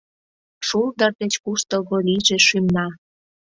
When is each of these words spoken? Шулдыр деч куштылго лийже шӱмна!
Шулдыр 0.67 1.11
деч 1.21 1.33
куштылго 1.43 1.97
лийже 2.07 2.37
шӱмна! 2.47 2.87